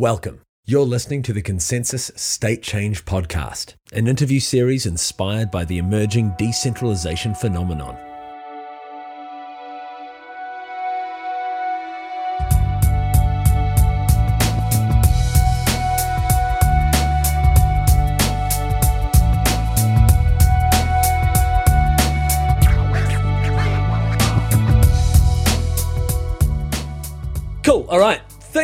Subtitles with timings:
[0.00, 0.40] Welcome.
[0.64, 6.32] You're listening to the ConsenSys State Change Podcast, an interview series inspired by the emerging
[6.38, 7.98] decentralization phenomenon.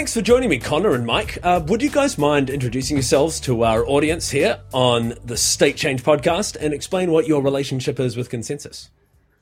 [0.06, 1.40] Thanks for joining me, Connor and Mike.
[1.42, 6.04] Uh, would you guys mind introducing yourselves to our audience here on the State Change
[6.04, 8.90] podcast and explain what your relationship is with ConsenSys?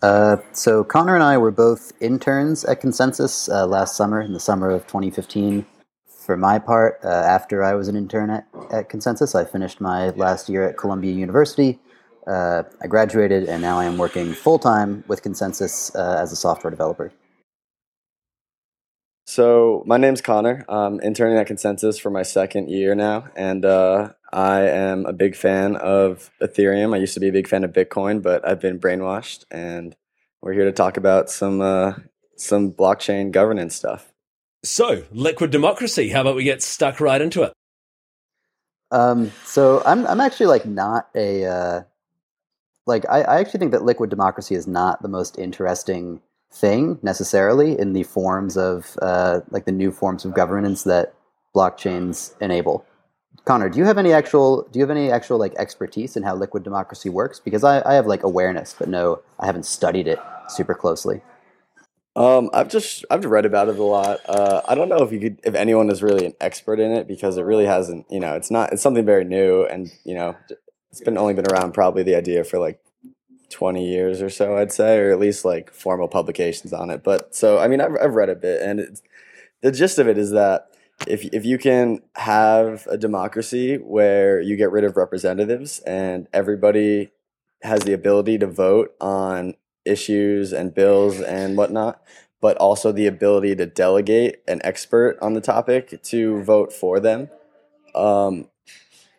[0.00, 4.40] Uh, so Connor and I were both interns at ConsenSys uh, last summer, in the
[4.40, 5.66] summer of 2015.
[6.06, 10.08] For my part, uh, after I was an intern at, at, ConsenSys, I finished my
[10.12, 11.78] last year at Columbia University.
[12.26, 16.36] Uh, I graduated, and now I am working full time with ConsenSys uh, as a
[16.36, 17.12] software developer.
[19.26, 20.64] So my name's Connor.
[20.68, 25.34] I'm interning at ConsenSys for my second year now, and uh, I am a big
[25.34, 26.94] fan of Ethereum.
[26.94, 29.96] I used to be a big fan of Bitcoin, but I've been brainwashed, and
[30.42, 31.94] we're here to talk about some uh,
[32.36, 34.12] some blockchain governance stuff.
[34.62, 36.10] So, liquid democracy.
[36.10, 37.54] How about we get stuck right into it?
[38.90, 41.82] Um, so I'm I'm actually like not a uh,
[42.86, 46.20] like I, I actually think that liquid democracy is not the most interesting
[46.54, 51.14] thing necessarily in the forms of uh, like the new forms of governance that
[51.54, 52.86] blockchains enable.
[53.44, 56.34] Connor, do you have any actual do you have any actual like expertise in how
[56.34, 57.40] liquid democracy works?
[57.40, 61.22] Because I, I have like awareness, but no, I haven't studied it super closely.
[62.16, 64.20] Um, I've just I've read about it a lot.
[64.26, 67.08] Uh, I don't know if you could if anyone is really an expert in it
[67.08, 68.06] because it really hasn't.
[68.08, 70.36] You know, it's not it's something very new, and you know,
[70.90, 72.80] it's been only been around probably the idea for like
[73.54, 77.04] 20 years or so, I'd say, or at least like formal publications on it.
[77.04, 79.00] But so, I mean, I've, I've read a bit, and
[79.62, 80.66] the gist of it is that
[81.06, 87.12] if, if you can have a democracy where you get rid of representatives and everybody
[87.62, 92.02] has the ability to vote on issues and bills and whatnot,
[92.40, 97.30] but also the ability to delegate an expert on the topic to vote for them,
[97.94, 98.48] um,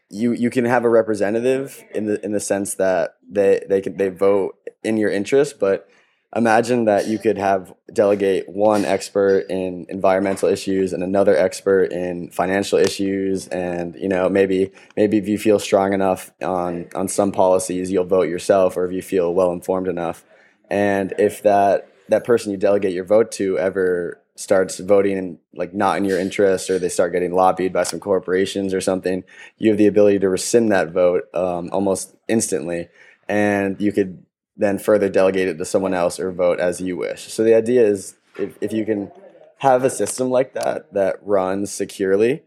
[0.10, 3.98] you you can have a representative in the in the sense that they they can
[3.98, 5.90] they vote in your interest, but
[6.36, 12.30] imagine that you could have delegate one expert in environmental issues and another expert in
[12.30, 17.32] financial issues and you know maybe maybe if you feel strong enough on on some
[17.32, 20.24] policies you'll vote yourself or if you feel well informed enough.
[20.70, 25.74] And if that that person you delegate your vote to ever starts voting in like
[25.74, 29.24] not in your interest or they start getting lobbied by some corporations or something
[29.58, 32.90] you have the ability to rescind that vote um, almost instantly.
[33.30, 34.26] And you could
[34.58, 37.32] then further delegate it to someone else or vote as you wish.
[37.32, 39.12] So the idea is if, if you can
[39.60, 42.44] have a system like that that runs securely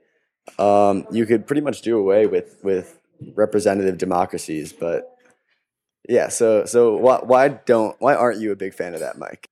[0.58, 2.98] um, you could pretty much do away with with
[3.34, 4.72] representative democracies.
[4.72, 5.14] But
[6.08, 9.48] yeah so so why, why don't why aren't you a big fan of that mike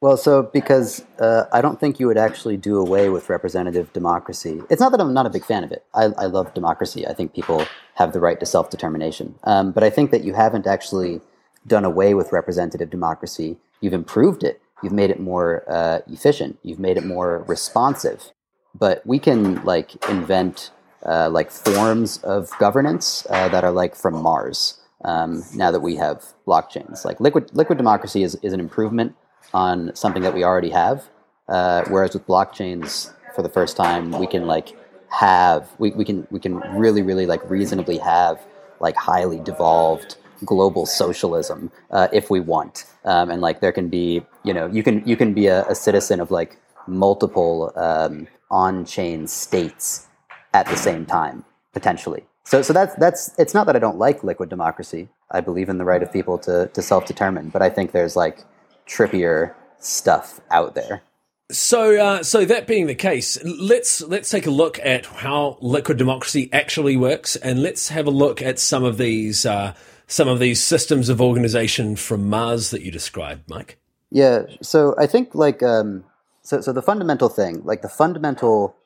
[0.00, 4.62] well, so because uh, I don't think you would actually do away with representative democracy.
[4.70, 5.84] It's not that I'm not a big fan of it.
[5.94, 7.06] I, I love democracy.
[7.06, 7.66] I think people
[7.96, 9.34] have the right to self determination.
[9.44, 11.20] Um, but I think that you haven't actually
[11.66, 13.58] done away with representative democracy.
[13.82, 14.62] You've improved it.
[14.82, 16.58] You've made it more uh, efficient.
[16.62, 18.32] You've made it more responsive.
[18.74, 20.70] But we can like invent
[21.04, 24.80] uh, like forms of governance uh, that are like from Mars.
[25.04, 29.14] Um, now that we have blockchains, like liquid liquid democracy is, is an improvement
[29.52, 31.08] on something that we already have.
[31.48, 34.76] Uh, whereas with blockchains, for the first time, we can like
[35.10, 38.40] have we, we can we can really really like reasonably have
[38.78, 44.22] like highly devolved global socialism uh, if we want, um, and like there can be
[44.44, 49.26] you know you can you can be a, a citizen of like multiple um, on-chain
[49.26, 50.06] states
[50.54, 52.24] at the same time potentially.
[52.44, 55.08] So so that's that's it's not that I don't like liquid democracy.
[55.30, 58.44] I believe in the right of people to to self-determine, but I think there's like
[58.90, 61.02] trippier stuff out there.
[61.50, 65.98] So, uh, so that being the case, let's let's take a look at how liquid
[65.98, 69.74] democracy actually works, and let's have a look at some of these uh,
[70.06, 73.78] some of these systems of organization from Mars that you described, Mike.
[74.10, 74.42] Yeah.
[74.62, 76.04] So I think like um,
[76.42, 78.76] so so the fundamental thing, like the fundamental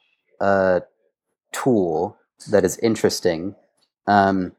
[0.41, 0.81] uh,
[1.53, 2.17] tool
[2.50, 3.55] that is interesting
[4.07, 4.53] um,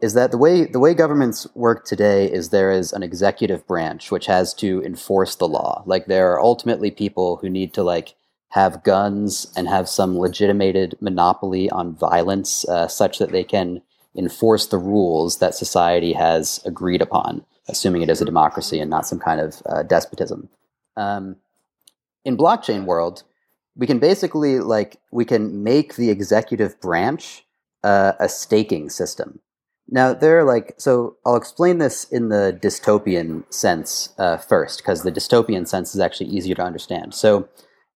[0.00, 4.10] is that the way the way governments work today is there is an executive branch
[4.10, 5.82] which has to enforce the law.
[5.86, 8.14] Like there are ultimately people who need to like
[8.50, 13.82] have guns and have some legitimated monopoly on violence, uh, such that they can
[14.16, 19.06] enforce the rules that society has agreed upon, assuming it is a democracy and not
[19.06, 20.48] some kind of uh, despotism.
[20.96, 21.36] Um,
[22.24, 23.22] in blockchain world,
[23.76, 27.44] we can basically like we can make the executive branch
[27.84, 29.40] uh, a staking system.
[29.90, 31.16] Now they're like so.
[31.26, 36.30] I'll explain this in the dystopian sense uh, first, because the dystopian sense is actually
[36.30, 37.12] easier to understand.
[37.14, 37.48] So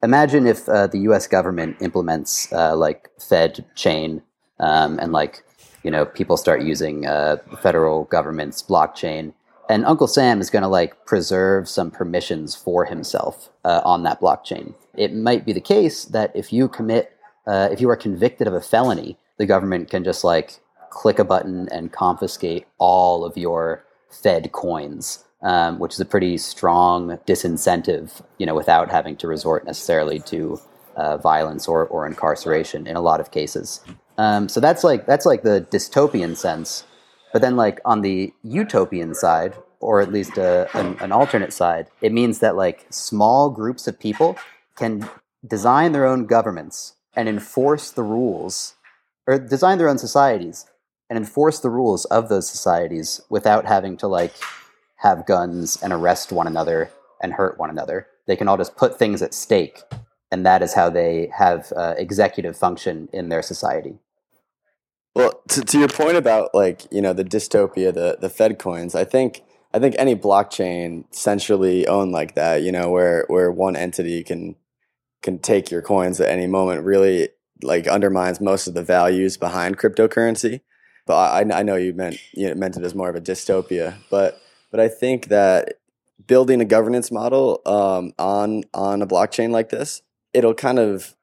[0.02, 1.28] imagine if uh, the U.S.
[1.28, 4.22] government implements uh, like Fed chain
[4.58, 5.44] um, and like
[5.84, 9.32] you know people start using uh, federal government's blockchain,
[9.68, 14.20] and Uncle Sam is going to like preserve some permissions for himself uh, on that
[14.20, 14.74] blockchain.
[14.96, 17.16] It might be the case that if you commit,
[17.46, 20.60] uh, if you are convicted of a felony, the government can just like
[20.94, 26.38] click a button and confiscate all of your Fed coins, um, which is a pretty
[26.38, 30.58] strong disincentive, you know, without having to resort necessarily to
[30.96, 33.80] uh, violence or, or incarceration in a lot of cases.
[34.16, 36.84] Um, so that's like that's like the dystopian sense.
[37.32, 41.88] But then, like on the utopian side, or at least a, an, an alternate side,
[42.00, 44.38] it means that like small groups of people
[44.76, 45.10] can
[45.44, 48.74] design their own governments and enforce the rules,
[49.26, 50.66] or design their own societies
[51.08, 54.34] and enforce the rules of those societies without having to like
[54.96, 56.90] have guns and arrest one another
[57.22, 58.06] and hurt one another.
[58.26, 59.82] They can all just put things at stake,
[60.30, 63.98] and that is how they have uh, executive function in their society.
[65.14, 68.94] Well, to, to your point about like you know the dystopia, the the Fed coins,
[68.94, 69.42] I think
[69.72, 74.56] I think any blockchain centrally owned like that, you know, where where one entity can
[75.22, 77.30] can take your coins at any moment, really
[77.62, 80.60] like undermines most of the values behind cryptocurrency.
[81.06, 83.96] But I, I know you meant you know, meant it as more of a dystopia,
[84.10, 84.40] but
[84.70, 85.74] but I think that
[86.26, 90.02] building a governance model um, on on a blockchain like this,
[90.32, 91.14] it'll kind of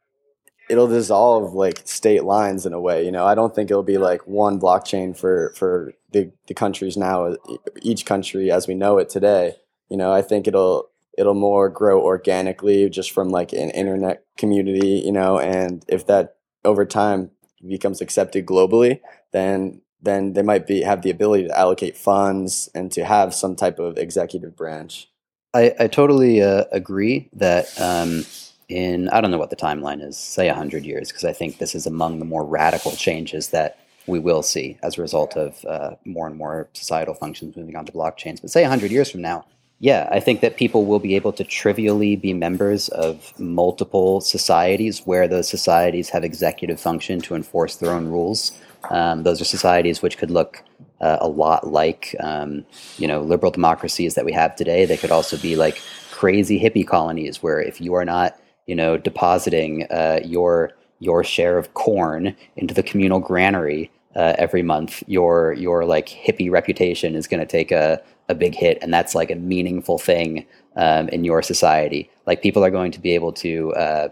[0.69, 3.03] it'll dissolve like state lines in a way.
[3.03, 6.97] You know, I don't think it'll be like one blockchain for for the the countries
[6.97, 7.35] now,
[7.81, 9.55] each country as we know it today.
[9.89, 15.01] You know, I think it'll it'll more grow organically just from like an internet community.
[15.05, 17.31] You know, and if that over time
[17.67, 19.01] becomes accepted globally,
[19.31, 23.55] then then they might be have the ability to allocate funds and to have some
[23.55, 25.07] type of executive branch.
[25.53, 28.25] I, I totally uh, agree that um,
[28.69, 31.75] in I don't know what the timeline is, say hundred years, because I think this
[31.75, 35.95] is among the more radical changes that we will see as a result of uh,
[36.05, 38.41] more and more societal functions moving onto blockchains.
[38.41, 39.45] But say hundred years from now,
[39.79, 45.01] yeah, I think that people will be able to trivially be members of multiple societies
[45.05, 48.51] where those societies have executive function to enforce their own rules.
[48.89, 50.63] Um, those are societies which could look
[50.99, 52.65] uh, a lot like, um,
[52.97, 54.85] you know, liberal democracies that we have today.
[54.85, 55.81] They could also be like
[56.11, 58.37] crazy hippie colonies where if you are not
[58.71, 64.61] you know, depositing uh, your your share of corn into the communal granary uh, every
[64.61, 68.93] month, your your like hippie reputation is going to take a a big hit, and
[68.93, 70.45] that's like a meaningful thing
[70.77, 72.09] um, in your society.
[72.25, 74.09] Like people are going to be able to uh,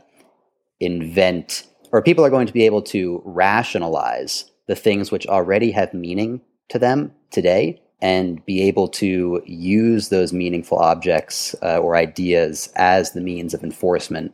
[0.79, 5.95] invent, or people are going to be able to rationalize the things which already have
[5.95, 12.71] meaning to them today and be able to use those meaningful objects uh, or ideas
[12.75, 14.31] as the means of enforcement,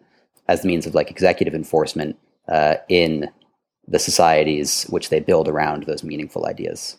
[0.50, 2.18] as the means of like executive enforcement
[2.50, 3.30] uh, in
[3.88, 6.98] the societies which they build around those meaningful ideas.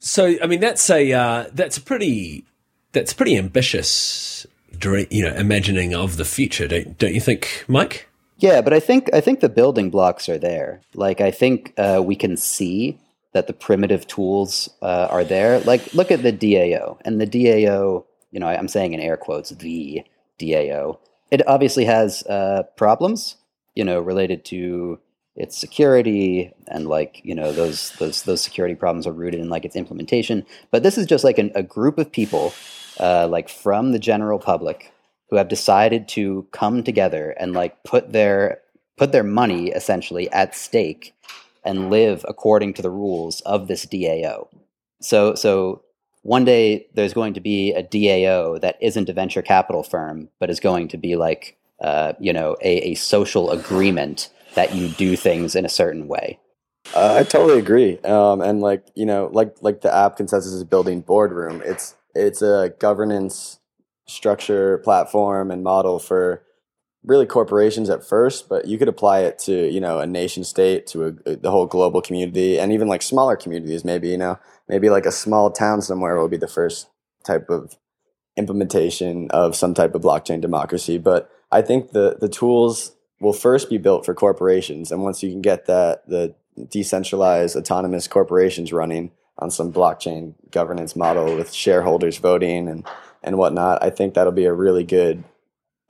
[0.00, 2.44] So, I mean, that's a uh, that's a pretty
[2.90, 4.44] that's pretty ambitious,
[4.82, 6.66] you know, imagining of the future.
[6.66, 8.08] Don't don't you think, Mike?
[8.38, 10.80] Yeah, but I think I think the building blocks are there.
[10.94, 12.98] Like I think uh, we can see
[13.34, 15.60] that the primitive tools uh, are there.
[15.60, 19.50] Like, look at the DAO, and the DAO, you know, I'm saying in air quotes,
[19.50, 20.02] the
[20.38, 20.98] DAO.
[21.30, 23.36] It obviously has uh, problems,
[23.74, 25.00] you know, related to
[25.36, 29.64] its security and like you know those those those security problems are rooted in like
[29.64, 30.46] its implementation.
[30.70, 32.54] But this is just like an, a group of people,
[33.00, 34.92] uh, like from the general public,
[35.34, 38.60] who have decided to come together and like put their
[38.96, 41.12] put their money essentially at stake
[41.64, 44.46] and live according to the rules of this DAO.
[45.00, 45.82] So, so
[46.22, 50.50] one day there's going to be a DAO that isn't a venture capital firm, but
[50.50, 55.16] is going to be like, uh, you know, a, a, social agreement that you do
[55.16, 56.38] things in a certain way.
[56.94, 57.98] Uh, I totally agree.
[58.02, 61.60] Um, and like, you know, like, like the app ConsenSys is building boardroom.
[61.64, 63.58] It's, it's a governance
[64.06, 66.42] structure platform and model for
[67.04, 70.86] really corporations at first, but you could apply it to you know a nation state,
[70.88, 73.84] to a, a, the whole global community, and even like smaller communities.
[73.84, 76.88] Maybe you know maybe like a small town somewhere will be the first
[77.24, 77.76] type of
[78.36, 80.98] implementation of some type of blockchain democracy.
[80.98, 85.30] But I think the the tools will first be built for corporations, and once you
[85.30, 86.34] can get that the
[86.70, 92.86] decentralized autonomous corporations running on some blockchain governance model with shareholders voting and
[93.24, 95.24] and whatnot, I think that'll be a really good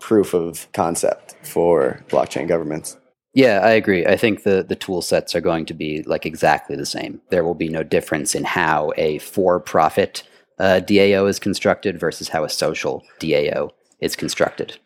[0.00, 2.96] proof of concept for blockchain governments.
[3.34, 4.06] Yeah, I agree.
[4.06, 7.20] I think the, the tool sets are going to be like exactly the same.
[7.30, 10.22] There will be no difference in how a for profit
[10.58, 14.78] uh, DAO is constructed versus how a social DAO is constructed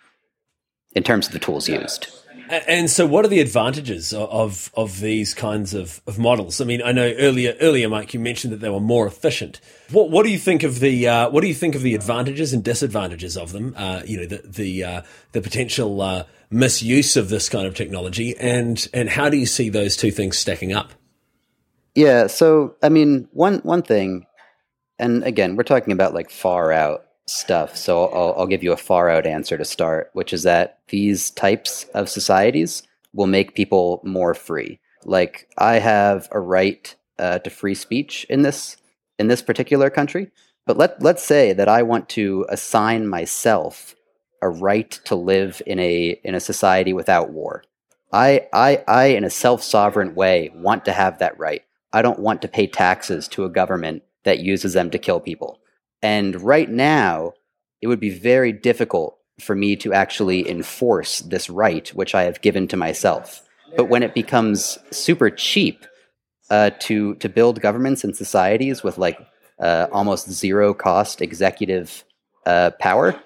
[0.94, 2.08] in terms of the tools used.
[2.50, 6.60] And so, what are the advantages of of these kinds of, of models?
[6.60, 9.60] I mean, I know earlier earlier, Mike, you mentioned that they were more efficient.
[9.90, 12.52] What what do you think of the uh, what do you think of the advantages
[12.52, 13.74] and disadvantages of them?
[13.76, 15.02] Uh, you know, the the uh,
[15.32, 19.68] the potential uh, misuse of this kind of technology, and and how do you see
[19.68, 20.92] those two things stacking up?
[21.94, 24.26] Yeah, so I mean, one one thing,
[24.98, 27.76] and again, we're talking about like far out stuff.
[27.76, 31.30] So I'll, I'll give you a far out answer to start, which is that these
[31.30, 32.82] types of societies
[33.12, 34.80] will make people more free.
[35.04, 38.76] Like I have a right uh, to free speech in this
[39.18, 40.30] in this particular country,
[40.66, 43.94] but let let's say that I want to assign myself
[44.42, 47.64] a right to live in a in a society without war.
[48.12, 51.62] I I I in a self sovereign way want to have that right.
[51.92, 55.58] I don't want to pay taxes to a government that uses them to kill people.
[56.02, 57.32] And right now,
[57.80, 62.40] it would be very difficult for me to actually enforce this right, which I have
[62.40, 63.42] given to myself.
[63.76, 65.86] But when it becomes super cheap
[66.50, 69.18] uh, to to build governments and societies with like
[69.60, 72.04] uh, almost zero cost executive
[72.46, 73.20] uh, power,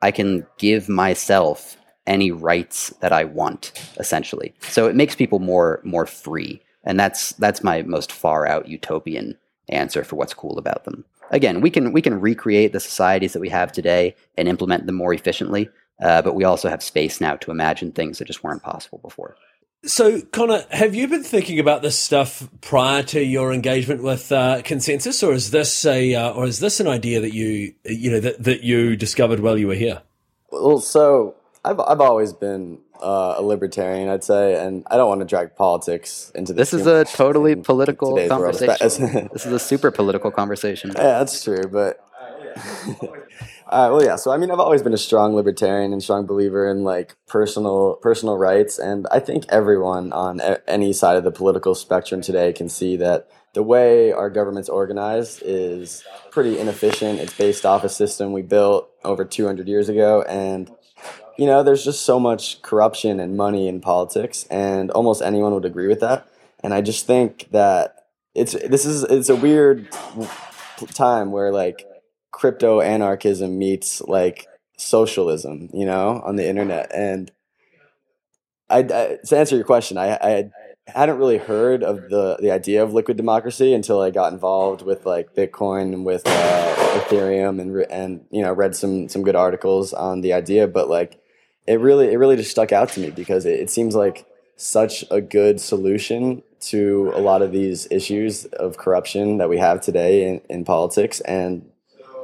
[0.00, 4.54] I can give myself any rights that I want, essentially.
[4.60, 9.36] So it makes people more more free, and that's that's my most far out utopian
[9.68, 13.40] answer for what's cool about them again, we can we can recreate the societies that
[13.40, 15.68] we have today and implement them more efficiently.
[16.00, 19.36] Uh, but we also have space now to imagine things that just weren't possible before.
[19.84, 24.62] So, Connor, have you been thinking about this stuff prior to your engagement with uh,
[24.62, 28.20] ConsenSys, or is this a uh, or is this an idea that you you know
[28.20, 30.02] that, that you discovered while you were here?
[30.50, 35.20] Well, so I've I've always been uh, a libertarian, I'd say, and I don't want
[35.20, 36.70] to drag politics into this.
[36.70, 39.28] This is a totally political conversation.
[39.32, 40.92] this is a super political conversation.
[40.94, 42.04] Yeah, that's true, but.
[43.68, 44.16] Uh, well, yeah.
[44.16, 47.96] So, I mean, I've always been a strong libertarian and strong believer in like personal
[48.00, 52.54] personal rights, and I think everyone on a- any side of the political spectrum today
[52.54, 57.20] can see that the way our government's organized is pretty inefficient.
[57.20, 60.70] It's based off a system we built over 200 years ago, and
[61.38, 65.64] you know, there's just so much corruption and money in politics, and almost anyone would
[65.64, 66.28] agree with that.
[66.64, 67.94] And I just think that
[68.34, 69.88] it's this is it's a weird
[70.94, 71.86] time where like
[72.32, 76.90] crypto anarchism meets like socialism, you know, on the internet.
[76.92, 77.30] And
[78.68, 80.50] I, I to answer your question, I, I
[80.88, 85.06] hadn't really heard of the the idea of liquid democracy until I got involved with
[85.06, 89.92] like Bitcoin and with uh, Ethereum and and you know read some some good articles
[89.92, 90.66] on the idea.
[90.66, 91.20] But like
[91.68, 95.04] it really it really just stuck out to me because it, it seems like such
[95.10, 100.28] a good solution to a lot of these issues of corruption that we have today
[100.28, 101.20] in, in politics.
[101.20, 101.70] And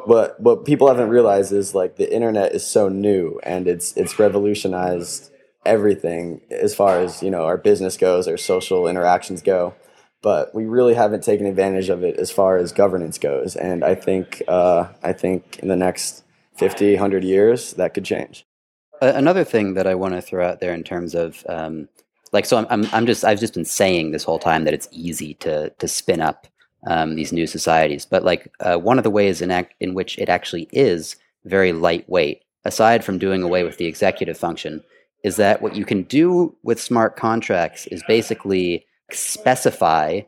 [0.06, 4.18] what what people haven't realized is like the internet is so new and it's it's
[4.18, 5.30] revolutionized
[5.64, 9.74] everything as far as you know our business goes our social interactions go.
[10.22, 13.56] But we really haven't taken advantage of it as far as governance goes.
[13.56, 16.24] And i think uh, i think in the next
[16.56, 18.44] 50 100 years that could change
[19.00, 21.88] another thing that I want to throw out there in terms of um,
[22.32, 24.88] like so I'm, I'm, I'm just I've just been saying this whole time that it's
[24.90, 26.46] easy to to spin up
[26.86, 30.18] um, these new societies, but like uh, one of the ways in act, in which
[30.18, 34.82] it actually is very lightweight, aside from doing away with the executive function,
[35.22, 40.20] is that what you can do with smart contracts is basically specify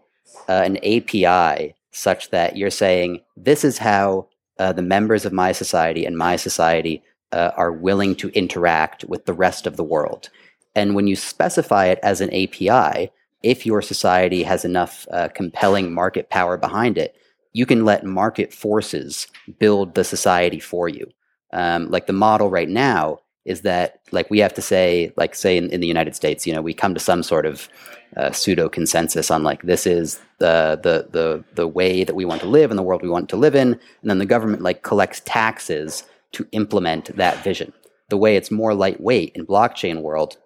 [0.49, 4.27] uh, an API such that you're saying this is how
[4.59, 7.03] uh, the members of my society and my society
[7.37, 10.31] uh, are willing to interact with the rest of the world.
[10.75, 13.11] And when you specify it as an API,
[13.43, 17.14] if your society has enough uh, compelling market power behind it,
[17.52, 19.26] you can let market forces
[19.59, 21.11] build the society for you.
[21.52, 25.57] Um, like the model right now is that like we have to say like say
[25.57, 27.69] in, in the united states you know we come to some sort of
[28.16, 32.40] uh, pseudo consensus on like this is the, the the the way that we want
[32.40, 33.69] to live in the world we want to live in
[34.00, 36.02] and then the government like collects taxes
[36.37, 37.73] to implement that vision.
[38.11, 40.37] The way it's more lightweight in blockchain world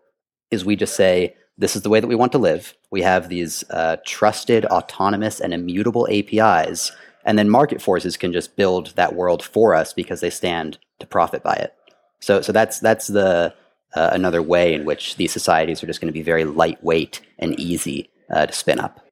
[0.52, 2.74] is we just say, this is the way that we want to live.
[2.92, 6.92] We have these uh, trusted, autonomous, and immutable APIs,
[7.24, 11.06] and then market forces can just build that world for us because they stand to
[11.06, 11.74] profit by it.
[12.20, 13.52] So, so that's that's the
[13.94, 17.58] uh, another way in which these societies are just going to be very lightweight and
[17.58, 19.04] easy uh, to spin up.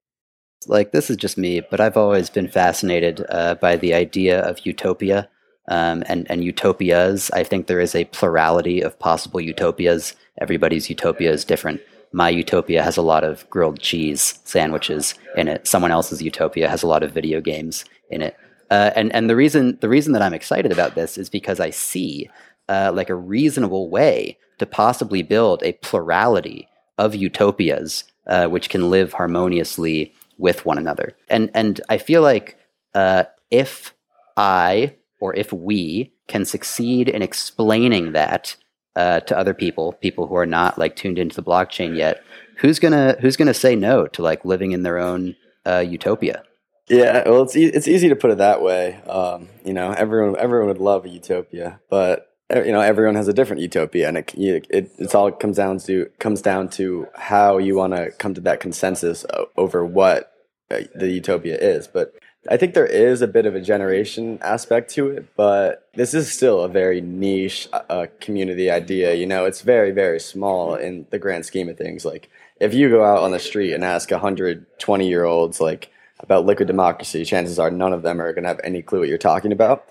[0.66, 4.64] Like this is just me, but I've always been fascinated uh, by the idea of
[4.64, 5.28] utopia
[5.68, 7.30] um, and and utopias.
[7.32, 10.14] I think there is a plurality of possible utopias.
[10.40, 11.80] Everybody's utopia is different.
[12.12, 15.66] My utopia has a lot of grilled cheese sandwiches in it.
[15.66, 18.37] Someone else's utopia has a lot of video games in it.
[18.70, 21.70] Uh, and and the reason the reason that I'm excited about this is because I
[21.70, 22.28] see
[22.68, 28.90] uh, like a reasonable way to possibly build a plurality of utopias uh, which can
[28.90, 31.16] live harmoniously with one another.
[31.28, 32.56] And and I feel like
[32.94, 33.94] uh, if
[34.37, 38.56] I or if we can succeed in explaining that
[38.96, 42.22] uh, to other people, people who are not like tuned into the blockchain yet,
[42.56, 46.42] who's gonna who's gonna say no to like living in their own uh, utopia?
[46.88, 49.00] Yeah, well, it's e- it's easy to put it that way.
[49.06, 53.32] Um, you know, everyone everyone would love a utopia, but you know, everyone has a
[53.32, 57.76] different utopia, and it it it's all comes down to comes down to how you
[57.76, 60.32] want to come to that consensus over what
[60.70, 61.87] uh, the utopia is.
[61.87, 62.14] But
[62.49, 66.33] I think there is a bit of a generation aspect to it, but this is
[66.33, 69.14] still a very niche uh, uh community idea.
[69.14, 72.04] You know, it's very very small in the grand scheme of things.
[72.04, 72.30] Like
[72.61, 75.90] if you go out on the street and ask 120 year olds like
[76.21, 79.09] about liquid democracy, chances are none of them are going to have any clue what
[79.09, 79.85] you're talking about.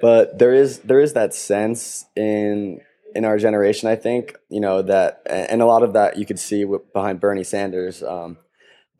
[0.00, 2.80] But there is there is that sense in
[3.14, 6.38] in our generation, I think, you know that, and a lot of that you could
[6.38, 8.38] see behind Bernie Sanders, um,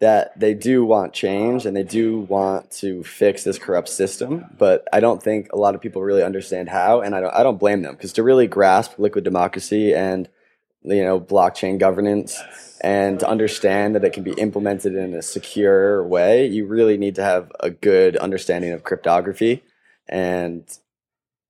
[0.03, 4.45] that they do want change and they do want to fix this corrupt system.
[4.59, 7.45] But I don't think a lot of people really understand how, and I don't I
[7.45, 10.29] don't blame them because to really grasp liquid democracy and
[10.83, 12.37] you know blockchain governance
[12.81, 17.15] and to understand that it can be implemented in a secure way, you really need
[17.15, 19.63] to have a good understanding of cryptography.
[20.09, 20.65] And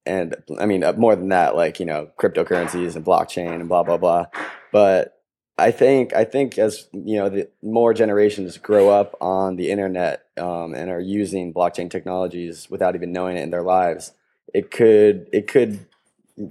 [0.05, 3.83] and I mean uh, more than that, like you know cryptocurrencies and blockchain and blah
[3.83, 4.27] blah blah.
[4.73, 5.22] But
[5.63, 10.25] I think I think as you know, the more generations grow up on the internet
[10.37, 14.13] um, and are using blockchain technologies without even knowing it in their lives,
[14.53, 15.87] it could it could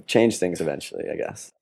[0.06, 1.04] change things eventually.
[1.12, 1.52] I guess.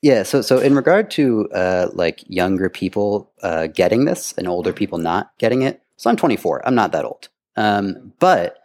[0.00, 0.22] Yeah.
[0.22, 4.98] So so in regard to uh, like younger people uh, getting this and older people
[4.98, 5.82] not getting it.
[5.96, 6.66] So I'm 24.
[6.66, 7.28] I'm not that old.
[7.56, 8.58] Um, but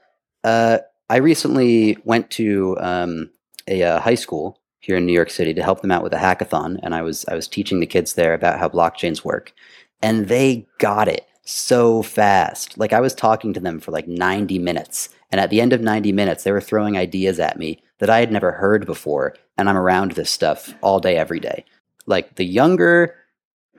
[0.43, 3.31] uh, I recently went to um,
[3.67, 6.17] a, uh, high school here in New York City to help them out with a
[6.17, 9.53] hackathon, and I was I was teaching the kids there about how blockchains work,
[10.01, 12.77] and they got it so fast.
[12.77, 15.81] Like I was talking to them for like 90 minutes, and at the end of
[15.81, 19.69] 90 minutes, they were throwing ideas at me that I had never heard before, and
[19.69, 21.65] I'm around this stuff all day, every day.
[22.05, 23.13] Like the younger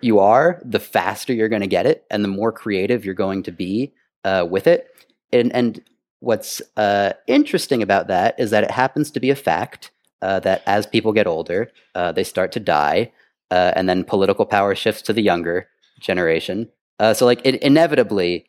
[0.03, 3.43] you are, the faster you're going to get it, and the more creative you're going
[3.45, 3.95] to be
[4.25, 4.89] uh, with it.
[5.33, 5.83] And and
[6.21, 9.91] what's uh, interesting about that is that it happens to be a fact
[10.23, 13.13] uh, that as people get older, uh, they start to die,
[13.51, 15.69] uh, and then political power shifts to the younger
[16.01, 16.69] generation.
[16.99, 18.47] Uh, so, like, it, inevitably,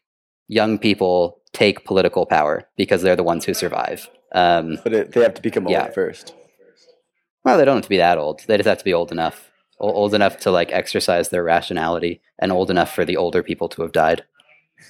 [0.47, 4.09] young people take political power because they're the ones who survive.
[4.31, 5.89] Um, but it, they have to become old yeah.
[5.89, 6.33] first.
[7.43, 8.41] Well, they don't have to be that old.
[8.47, 12.51] They just have to be old enough, old enough to like exercise their rationality, and
[12.51, 14.23] old enough for the older people to have died.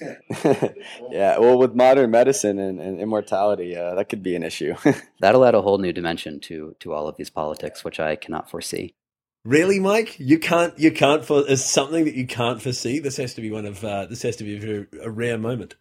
[1.10, 4.74] yeah, well, with modern medicine and, and immortality, uh, that could be an issue.
[5.20, 8.50] That'll add a whole new dimension to to all of these politics, which I cannot
[8.50, 8.94] foresee.
[9.44, 10.16] Really, Mike?
[10.18, 10.78] You can't.
[10.78, 11.24] You can't.
[11.24, 12.98] For is something that you can't foresee.
[12.98, 13.82] This has to be one of.
[13.82, 15.76] Uh, this has to be a, very, a rare moment.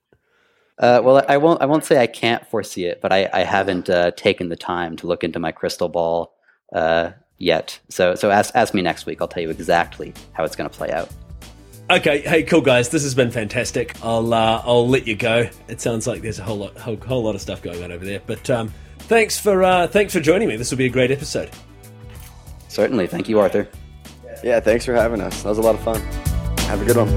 [0.78, 1.62] Uh, well, I won't.
[1.62, 4.95] I won't say I can't foresee it, but I, I haven't uh, taken the time
[4.98, 6.34] to look into my crystal ball
[6.74, 7.80] uh, yet.
[7.89, 9.22] So, so ask ask me next week.
[9.22, 11.10] I'll tell you exactly how it's going to play out.
[11.91, 12.89] Okay, hey, cool guys.
[12.89, 13.95] This has been fantastic.
[14.04, 15.49] I'll uh, I'll let you go.
[15.67, 18.06] It sounds like there's a whole lot whole, whole lot of stuff going on over
[18.06, 18.21] there.
[18.28, 20.56] But um, thanks for uh, thanks for joining me.
[20.56, 21.49] This will be a great episode.
[22.67, 23.08] Certainly.
[23.08, 23.67] Thank you, Arthur.
[24.43, 25.41] Yeah, thanks for having us.
[25.41, 25.99] That was a lot of fun.
[26.67, 27.10] Have a good one.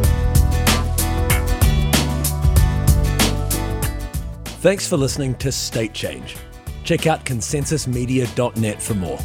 [4.63, 6.37] Thanks for listening to State Change.
[6.85, 9.19] Check out consensusmedia.net for more.